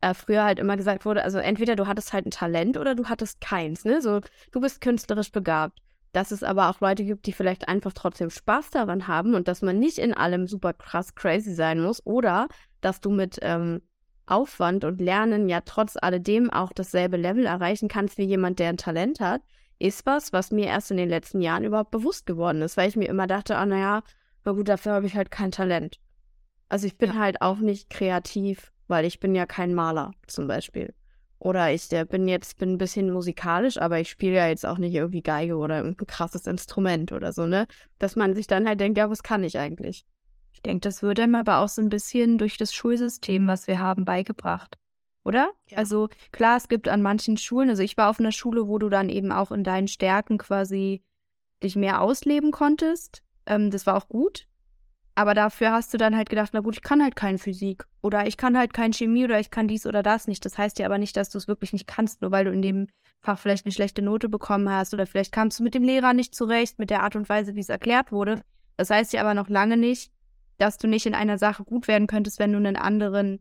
[0.00, 3.06] äh, früher halt immer gesagt wurde, also entweder du hattest halt ein Talent oder du
[3.06, 4.00] hattest keins, ne?
[4.00, 4.20] So,
[4.52, 5.80] du bist künstlerisch begabt.
[6.12, 9.60] Dass es aber auch Leute gibt, die vielleicht einfach trotzdem Spaß daran haben und dass
[9.60, 12.48] man nicht in allem super krass crazy sein muss oder
[12.80, 13.82] dass du mit ähm,
[14.30, 18.76] Aufwand und Lernen ja trotz alledem auch dasselbe Level erreichen kannst wie jemand, der ein
[18.76, 19.42] Talent hat,
[19.78, 22.96] ist was, was mir erst in den letzten Jahren überhaupt bewusst geworden ist, weil ich
[22.96, 24.02] mir immer dachte, ah naja,
[24.44, 25.98] na gut, dafür habe ich halt kein Talent.
[26.68, 27.16] Also ich bin ja.
[27.16, 30.94] halt auch nicht kreativ, weil ich bin ja kein Maler zum Beispiel.
[31.38, 34.78] Oder ich der bin jetzt bin ein bisschen musikalisch, aber ich spiele ja jetzt auch
[34.78, 37.66] nicht irgendwie Geige oder irgendein krasses Instrument oder so, ne?
[37.98, 40.04] Dass man sich dann halt denkt, ja, was kann ich eigentlich?
[40.52, 43.78] Ich denke, das wird einem aber auch so ein bisschen durch das Schulsystem, was wir
[43.78, 44.76] haben, beigebracht.
[45.24, 45.50] Oder?
[45.68, 45.78] Ja.
[45.78, 48.88] Also klar, es gibt an manchen Schulen, also ich war auf einer Schule, wo du
[48.88, 51.02] dann eben auch in deinen Stärken quasi
[51.62, 53.22] dich mehr ausleben konntest.
[53.46, 54.46] Ähm, das war auch gut.
[55.14, 58.28] Aber dafür hast du dann halt gedacht, na gut, ich kann halt kein Physik oder
[58.28, 60.44] ich kann halt kein Chemie oder ich kann dies oder das nicht.
[60.44, 62.62] Das heißt ja aber nicht, dass du es wirklich nicht kannst, nur weil du in
[62.62, 62.86] dem
[63.20, 66.36] Fach vielleicht eine schlechte Note bekommen hast oder vielleicht kamst du mit dem Lehrer nicht
[66.36, 68.42] zurecht, mit der Art und Weise, wie es erklärt wurde.
[68.76, 70.12] Das heißt ja aber noch lange nicht,
[70.58, 73.40] dass du nicht in einer Sache gut werden könntest, wenn du einen anderen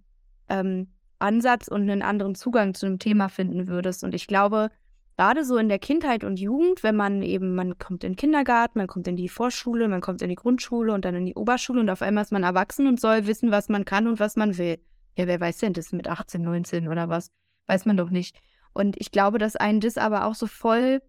[0.50, 0.88] ähm,
[1.20, 4.04] Ansatz und einen anderen Zugang zu einem Thema finden würdest.
[4.04, 4.70] Und ich glaube,
[5.18, 8.78] gerade so in der Kindheit und Jugend, wenn man eben, man kommt in den Kindergarten,
[8.78, 11.80] man kommt in die Vorschule, man kommt in die Grundschule und dann in die Oberschule
[11.80, 14.58] und auf einmal ist man erwachsen und soll wissen, was man kann und was man
[14.58, 14.80] will.
[15.18, 17.32] Ja, wer weiß denn das mit 18, 19 oder was?
[17.66, 18.40] Weiß man doch nicht.
[18.74, 21.02] Und ich glaube, dass einen das aber auch so voll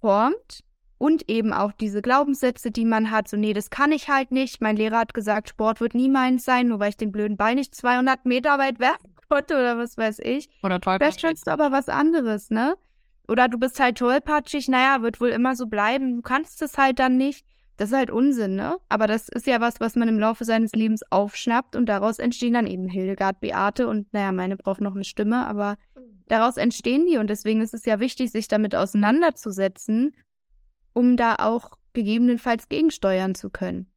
[0.00, 0.62] formt
[1.02, 4.60] und eben auch diese Glaubenssätze, die man hat, so, nee, das kann ich halt nicht.
[4.60, 7.56] Mein Lehrer hat gesagt, Sport wird nie meins sein, nur weil ich den blöden Ball
[7.56, 10.48] nicht 200 Meter weit werfen konnte oder was weiß ich.
[10.62, 10.98] Oder toll.
[10.98, 12.76] Vielleicht kannst du aber was anderes, ne?
[13.26, 17.00] Oder du bist halt tollpatschig, naja, wird wohl immer so bleiben, du kannst es halt
[17.00, 17.44] dann nicht.
[17.78, 18.76] Das ist halt Unsinn, ne?
[18.88, 22.54] Aber das ist ja was, was man im Laufe seines Lebens aufschnappt und daraus entstehen
[22.54, 25.78] dann eben Hildegard, Beate und naja, meine braucht noch eine Stimme, aber
[26.28, 30.14] daraus entstehen die und deswegen ist es ja wichtig, sich damit auseinanderzusetzen,
[30.92, 33.92] um da auch gegebenenfalls gegensteuern zu können.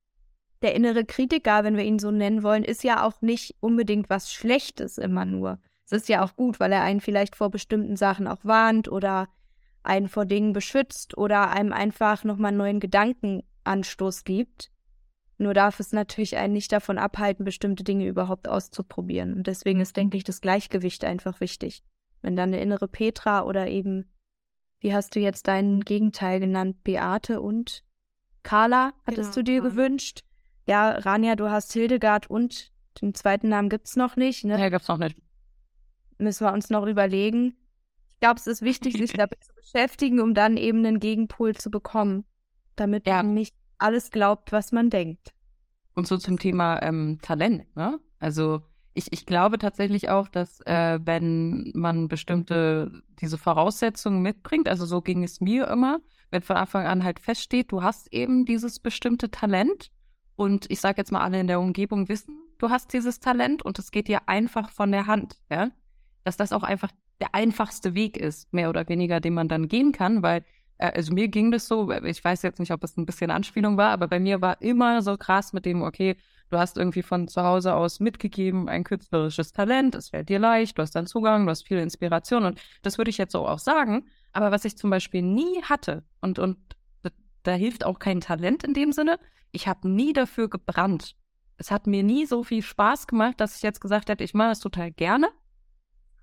[0.62, 4.34] Der innere Kritiker, wenn wir ihn so nennen wollen, ist ja auch nicht unbedingt was
[4.34, 5.60] Schlechtes immer nur.
[5.86, 9.28] Es ist ja auch gut, weil er einen vielleicht vor bestimmten Sachen auch warnt oder
[9.84, 14.72] einen vor Dingen beschützt oder einem einfach nochmal einen neuen Gedankenanstoß gibt.
[15.38, 19.34] Nur darf es natürlich einen nicht davon abhalten, bestimmte Dinge überhaupt auszuprobieren.
[19.34, 21.84] Und deswegen ist, denke ich, das Gleichgewicht einfach wichtig.
[22.22, 24.10] Wenn dann eine innere Petra oder eben,
[24.80, 27.84] wie hast du jetzt deinen Gegenteil genannt, Beate und
[28.44, 30.24] Carla, hattest genau, du dir gewünscht?
[30.68, 34.60] Ja, Rania, du hast Hildegard und den zweiten Namen gibt es noch nicht, ne?
[34.60, 35.18] Ja, gibt's noch nicht
[36.18, 37.56] müssen wir uns noch überlegen.
[38.14, 41.70] Ich glaube, es ist wichtig, sich damit zu beschäftigen, um dann eben einen Gegenpol zu
[41.70, 42.26] bekommen,
[42.76, 43.18] damit ja.
[43.18, 45.34] man nicht alles glaubt, was man denkt.
[45.94, 48.00] Und so zum Thema ähm, Talent, ne?
[48.20, 48.62] Also
[48.96, 55.02] ich, ich glaube tatsächlich auch, dass äh, wenn man bestimmte diese Voraussetzungen mitbringt, also so
[55.02, 56.00] ging es mir immer,
[56.32, 59.92] wenn von Anfang an halt feststeht, du hast eben dieses bestimmte Talent
[60.38, 63.78] und ich sage jetzt mal alle in der Umgebung wissen, du hast dieses Talent und
[63.80, 65.72] es geht dir einfach von der Hand, ja,
[66.24, 69.92] dass das auch einfach der einfachste Weg ist, mehr oder weniger, den man dann gehen
[69.92, 70.46] kann, weil,
[70.78, 73.76] äh, also mir ging das so, ich weiß jetzt nicht, ob es ein bisschen Anspielung
[73.76, 76.16] war, aber bei mir war immer so krass mit dem, okay,
[76.50, 80.78] du hast irgendwie von zu Hause aus mitgegeben, ein künstlerisches Talent, es fällt dir leicht,
[80.78, 83.60] du hast dann Zugang, du hast viel Inspiration und das würde ich jetzt so auch
[83.60, 84.06] sagen.
[84.32, 86.58] Aber was ich zum Beispiel nie hatte und, und
[87.44, 89.20] da hilft auch kein Talent in dem Sinne,
[89.52, 91.16] ich habe nie dafür gebrannt.
[91.58, 94.52] Es hat mir nie so viel Spaß gemacht, dass ich jetzt gesagt hätte, ich mache
[94.52, 95.30] es total gerne.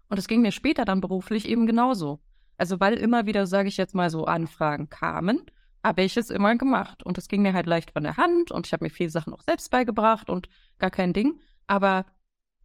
[0.09, 2.21] Und es ging mir später dann beruflich eben genauso.
[2.59, 5.47] Also weil immer wieder, sage ich jetzt mal so, Anfragen kamen,
[5.83, 7.03] habe ich es immer gemacht.
[7.03, 9.33] Und es ging mir halt leicht von der Hand und ich habe mir viele Sachen
[9.33, 11.41] auch selbst beigebracht und gar kein Ding.
[11.67, 12.07] Aber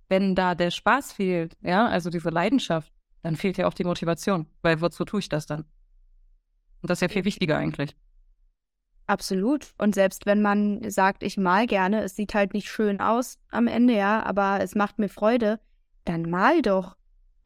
[0.10, 4.48] wenn da der Spaß fehlt, ja, also diese Leidenschaft, dann fehlt ja auch die Motivation.
[4.62, 5.66] Weil wozu tue ich das dann?
[6.82, 7.96] Und das ist ja viel wichtiger eigentlich.
[9.08, 9.74] Absolut.
[9.78, 13.68] Und selbst wenn man sagt, ich mal gerne, es sieht halt nicht schön aus am
[13.68, 15.60] Ende, ja, aber es macht mir Freude,
[16.04, 16.98] dann mal doch.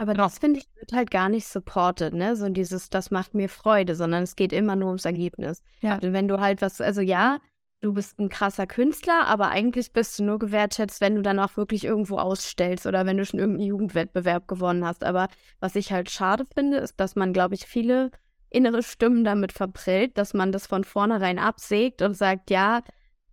[0.01, 2.35] Aber das finde ich wird halt gar nicht supported, ne?
[2.35, 5.61] So dieses, das macht mir Freude, sondern es geht immer nur ums Ergebnis.
[5.81, 5.93] Ja.
[5.93, 7.37] Also wenn du halt was, also ja,
[7.81, 11.55] du bist ein krasser Künstler, aber eigentlich bist du nur gewertschätzt, wenn du dann auch
[11.55, 15.03] wirklich irgendwo ausstellst oder wenn du schon irgendeinen Jugendwettbewerb gewonnen hast.
[15.03, 15.27] Aber
[15.59, 18.09] was ich halt schade finde, ist, dass man, glaube ich, viele
[18.49, 22.81] innere Stimmen damit verprellt, dass man das von vornherein absägt und sagt, ja,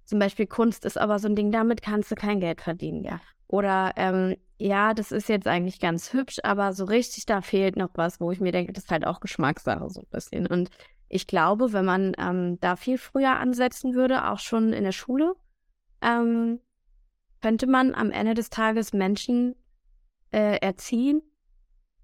[0.09, 3.21] zum Beispiel Kunst ist aber so ein Ding, damit kannst du kein Geld verdienen, ja.
[3.47, 7.90] Oder ähm, ja, das ist jetzt eigentlich ganz hübsch, aber so richtig, da fehlt noch
[7.92, 10.47] was, wo ich mir denke, das ist halt auch Geschmackssache so ein bisschen.
[10.47, 10.71] Und
[11.11, 15.35] ich glaube, wenn man ähm, da viel früher ansetzen würde, auch schon in der Schule,
[16.01, 16.59] ähm,
[17.42, 19.57] könnte man am Ende des Tages Menschen
[20.33, 21.21] äh, erziehen,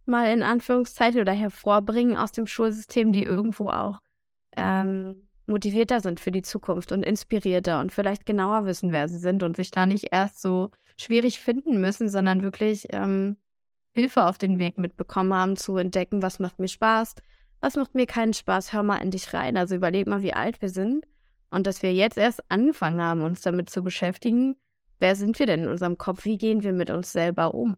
[0.04, 3.98] mal in Anführungszeichen, oder hervorbringen aus dem Schulsystem, die irgendwo auch
[4.58, 9.42] ähm, motivierter sind für die Zukunft und inspirierter und vielleicht genauer wissen, wer sie sind
[9.42, 13.36] und sich da nicht erst so schwierig finden müssen, sondern wirklich ähm,
[13.92, 17.14] Hilfe auf den Weg mitbekommen haben, zu entdecken, was macht mir Spaß,
[17.60, 19.56] was macht mir keinen Spaß, hör mal in dich rein.
[19.56, 21.06] Also überleg mal, wie alt wir sind
[21.50, 24.56] und dass wir jetzt erst angefangen haben, uns damit zu beschäftigen,
[24.98, 27.76] wer sind wir denn in unserem Kopf, wie gehen wir mit uns selber um.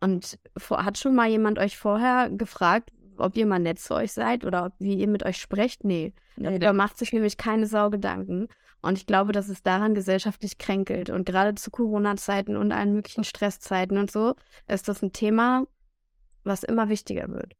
[0.00, 0.38] Und
[0.70, 2.90] hat schon mal jemand euch vorher gefragt,
[3.20, 5.84] ob ihr mal nett zu euch seid oder wie ihr mit euch sprecht?
[5.84, 6.12] Nee.
[6.36, 8.48] nee da macht sich nämlich keine Sau Gedanken.
[8.82, 11.10] Und ich glaube, dass es daran gesellschaftlich kränkelt.
[11.10, 14.34] Und gerade zu Corona-Zeiten und allen möglichen Stresszeiten und so
[14.66, 15.66] ist das ein Thema,
[16.44, 17.54] was immer wichtiger wird.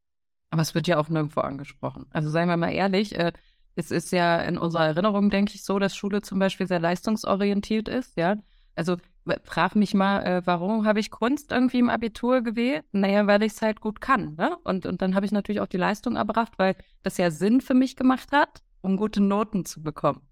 [0.51, 2.07] Aber es wird ja auch nirgendwo angesprochen.
[2.11, 3.33] Also seien wir mal ehrlich, äh,
[3.77, 7.89] es ist ja in unserer Erinnerung, denke ich, so, dass Schule zum Beispiel sehr leistungsorientiert
[7.89, 8.37] ist, ja.
[8.75, 8.97] Also
[9.45, 12.85] frag mich mal, äh, warum habe ich Kunst irgendwie im Abitur gewählt?
[12.93, 14.35] Naja, weil ich es halt gut kann.
[14.37, 14.57] Ne?
[14.65, 17.75] Und, und dann habe ich natürlich auch die Leistung erbracht, weil das ja Sinn für
[17.75, 20.23] mich gemacht hat, um gute Noten zu bekommen.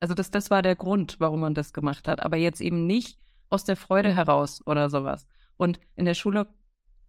[0.00, 2.22] Also das, das war der Grund, warum man das gemacht hat.
[2.24, 3.18] Aber jetzt eben nicht
[3.50, 5.26] aus der Freude heraus oder sowas.
[5.56, 6.46] Und in der Schule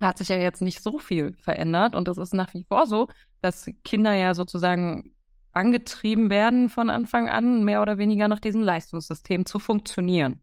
[0.02, 1.96] hat sich ja jetzt nicht so viel verändert.
[1.96, 3.08] Und es ist nach wie vor so,
[3.42, 5.14] dass Kinder ja sozusagen
[5.52, 10.42] angetrieben werden von Anfang an, mehr oder weniger nach diesem Leistungssystem zu funktionieren.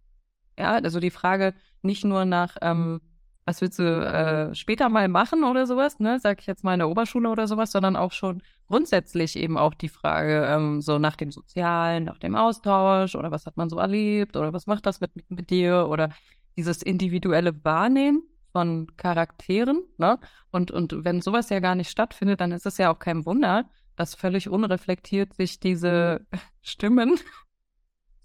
[0.59, 3.01] Ja, also die Frage nicht nur nach, ähm,
[3.45, 6.81] was willst du äh, später mal machen oder sowas, ne, sag ich jetzt mal in
[6.81, 11.17] der Oberschule oder sowas, sondern auch schon grundsätzlich eben auch die Frage ähm, so nach
[11.17, 15.01] dem Sozialen, nach dem Austausch oder was hat man so erlebt oder was macht das
[15.01, 16.11] mit, mit dir oder
[16.57, 20.19] dieses individuelle Wahrnehmen von Charakteren, ne?
[20.51, 23.69] Und, und wenn sowas ja gar nicht stattfindet, dann ist es ja auch kein Wunder,
[23.97, 26.27] dass völlig unreflektiert sich diese
[26.63, 27.19] Stimmen,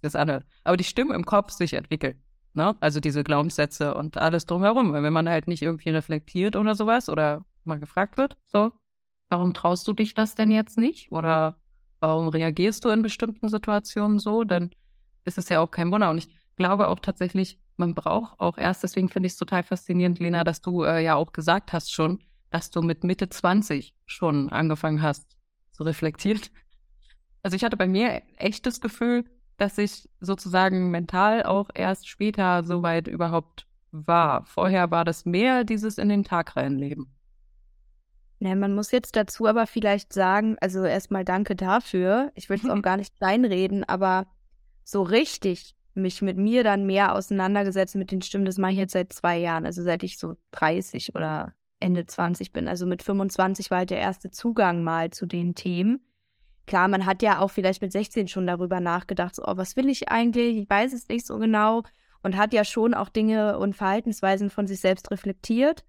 [0.01, 2.21] das andere, aber die Stimmen im Kopf sich entwickeln.
[2.53, 2.75] Ne?
[2.79, 4.93] Also diese Glaubenssätze und alles drumherum.
[4.93, 8.71] Weil wenn man halt nicht irgendwie reflektiert oder sowas oder mal gefragt wird, so,
[9.29, 11.11] warum traust du dich das denn jetzt nicht?
[11.11, 11.57] Oder
[11.99, 14.43] warum reagierst du in bestimmten Situationen so?
[14.43, 14.71] Dann
[15.23, 16.09] ist es ja auch kein Wunder.
[16.09, 20.19] Und ich glaube auch tatsächlich, man braucht auch erst, deswegen finde ich es total faszinierend,
[20.19, 24.49] Lena, dass du äh, ja auch gesagt hast schon, dass du mit Mitte 20 schon
[24.49, 25.37] angefangen hast
[25.71, 26.41] zu reflektieren.
[27.43, 29.25] Also ich hatte bei mir echt das Gefühl,
[29.62, 34.43] dass ich sozusagen mental auch erst später soweit überhaupt war.
[34.45, 37.13] Vorher war das mehr dieses in den Tag reinleben.
[38.39, 42.32] Ja, man muss jetzt dazu aber vielleicht sagen, also erstmal danke dafür.
[42.34, 44.26] Ich will es auch gar nicht kleinreden, aber
[44.84, 48.93] so richtig mich mit mir dann mehr auseinandergesetzt mit den Stimmen, das mache ich jetzt
[48.93, 52.67] seit zwei Jahren, also seit ich so 30 oder Ende 20 bin.
[52.67, 56.00] Also mit 25 war halt der erste Zugang mal zu den Themen
[56.67, 59.89] klar, man hat ja auch vielleicht mit 16 schon darüber nachgedacht, so, oh, was will
[59.89, 60.58] ich eigentlich?
[60.58, 61.84] Ich weiß es nicht so genau
[62.24, 65.84] und hat ja schon auch Dinge und Verhaltensweisen von sich selbst reflektiert.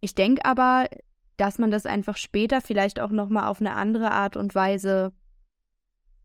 [0.00, 0.88] Ich denke aber,
[1.36, 5.12] dass man das einfach später vielleicht auch nochmal auf eine andere Art und Weise,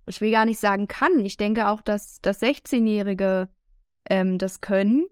[0.06, 1.20] ich will gar nicht sagen kann.
[1.20, 3.48] Ich denke auch, dass, dass 16-Jährige
[4.10, 5.06] ähm, das können.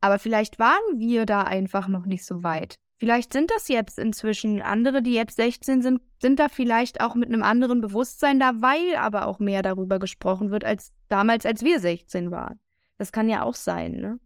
[0.00, 2.78] Aber vielleicht waren wir da einfach noch nicht so weit.
[2.96, 7.28] Vielleicht sind das jetzt inzwischen andere, die jetzt 16 sind, sind da vielleicht auch mit
[7.28, 11.80] einem anderen Bewusstsein da, weil aber auch mehr darüber gesprochen wird als damals, als wir
[11.80, 12.60] 16 waren.
[12.98, 14.20] Das kann ja auch sein, ne?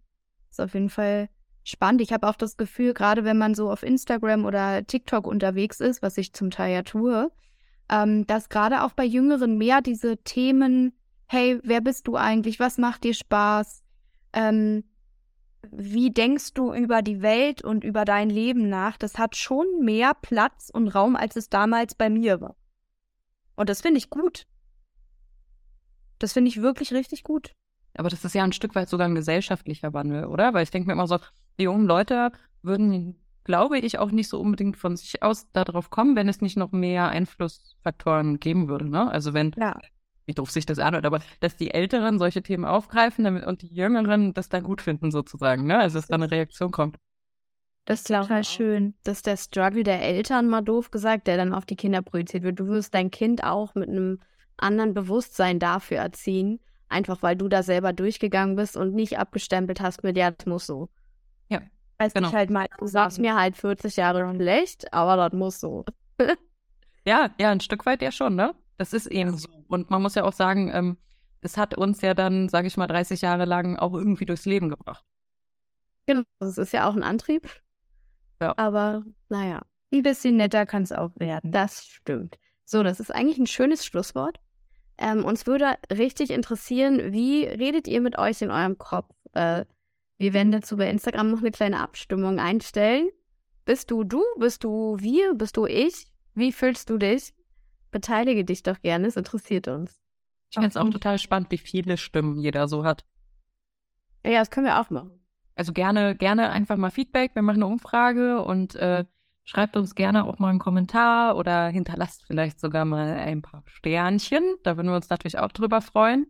[0.50, 1.28] Ist auf jeden Fall
[1.64, 2.02] spannend.
[2.02, 6.02] Ich habe auch das Gefühl, gerade wenn man so auf Instagram oder TikTok unterwegs ist,
[6.02, 7.30] was ich zum Teil ja tue,
[7.90, 10.92] ähm, dass gerade auch bei Jüngeren mehr diese Themen,
[11.26, 12.60] hey, wer bist du eigentlich?
[12.60, 13.82] Was macht dir Spaß?
[14.32, 14.84] Ähm,
[15.70, 20.14] wie denkst du über die Welt und über dein Leben nach, das hat schon mehr
[20.14, 22.56] Platz und Raum, als es damals bei mir war.
[23.56, 24.46] Und das finde ich gut.
[26.18, 27.52] Das finde ich wirklich richtig gut.
[27.94, 30.54] Aber das ist ja ein Stück weit sogar ein gesellschaftlicher Wandel, oder?
[30.54, 31.18] Weil ich denke mir immer so,
[31.58, 32.30] die jungen Leute
[32.62, 36.56] würden, glaube ich, auch nicht so unbedingt von sich aus darauf kommen, wenn es nicht
[36.56, 38.88] noch mehr Einflussfaktoren geben würde.
[38.88, 39.10] Ne?
[39.10, 39.76] Also wenn ja.
[40.28, 43.74] Wie doof sich das anhört, aber dass die Älteren solche Themen aufgreifen damit, und die
[43.74, 45.78] Jüngeren das dann gut finden, sozusagen, ne?
[45.78, 46.96] Also dass da eine Reaktion kommt.
[47.86, 48.94] Das ist total schön.
[49.02, 52.42] Das ist der Struggle der Eltern, mal doof gesagt, der dann auf die Kinder projiziert
[52.42, 52.60] wird.
[52.60, 54.20] Du wirst dein Kind auch mit einem
[54.58, 56.60] anderen Bewusstsein dafür erziehen,
[56.90, 60.66] einfach weil du da selber durchgegangen bist und nicht abgestempelt hast mit, ja, das muss
[60.66, 60.90] so.
[61.48, 61.62] Ja.
[61.96, 62.28] Weiß genau.
[62.28, 65.86] ich halt mal, du sagst mir halt 40 Jahre schlecht, aber das muss so.
[67.06, 68.54] ja, ja, ein Stück weit ja schon, ne?
[68.76, 69.48] Das ist eben so.
[69.68, 70.96] Und man muss ja auch sagen, ähm,
[71.40, 74.68] es hat uns ja dann, sage ich mal, 30 Jahre lang auch irgendwie durchs Leben
[74.68, 75.04] gebracht.
[76.06, 77.48] Genau, das ist ja auch ein Antrieb.
[78.40, 78.54] Ja.
[78.56, 79.62] Aber naja.
[79.92, 81.50] Ein bisschen netter kann es auch werden.
[81.50, 82.38] Das stimmt.
[82.64, 84.38] So, das ist eigentlich ein schönes Schlusswort.
[84.98, 89.14] Ähm, uns würde richtig interessieren, wie redet ihr mit euch in eurem Kopf?
[89.32, 89.64] Äh,
[90.18, 93.08] wir werden dazu bei Instagram noch eine kleine Abstimmung einstellen.
[93.64, 94.22] Bist du du?
[94.38, 95.34] Bist du wir?
[95.34, 96.08] Bist du ich?
[96.34, 97.32] Wie fühlst du dich?
[97.90, 100.00] Beteilige dich doch gerne, es interessiert uns.
[100.50, 103.04] Ich finde es auch total spannend, wie viele Stimmen jeder so hat.
[104.24, 105.12] Ja, das können wir auch machen.
[105.54, 107.34] Also gerne, gerne einfach mal Feedback.
[107.34, 109.04] Wir machen eine Umfrage und äh,
[109.44, 114.56] schreibt uns gerne auch mal einen Kommentar oder hinterlasst vielleicht sogar mal ein paar Sternchen.
[114.62, 116.26] Da würden wir uns natürlich auch drüber freuen.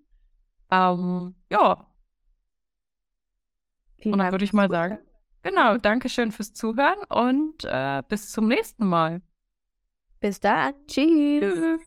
[0.71, 1.87] Ähm, ja.
[3.99, 4.99] Vielen und dann würde ich mal sagen,
[5.42, 9.21] genau, Dankeschön fürs Zuhören und äh, bis zum nächsten Mal.
[10.20, 10.74] Bis dann.
[10.87, 11.81] Tschüss.